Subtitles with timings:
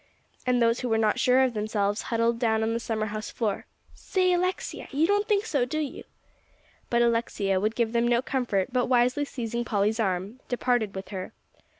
[0.47, 3.67] And those who were not sure of themselves huddled down on the summer house floor.
[3.93, 6.05] "Say, Alexia, you don't think so, do you?"
[6.89, 11.33] But Alexia would give them no comfort, but wisely seizing Polly's arm, departed with her.